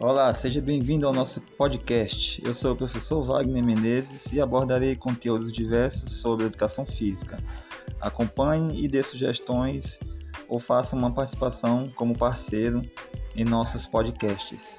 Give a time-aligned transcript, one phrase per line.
[0.00, 2.42] Olá, seja bem-vindo ao nosso podcast.
[2.44, 7.38] Eu sou o professor Wagner Menezes e abordarei conteúdos diversos sobre educação física.
[8.00, 10.00] Acompanhe e dê sugestões
[10.48, 12.82] ou faça uma participação como parceiro
[13.36, 14.78] em nossos podcasts.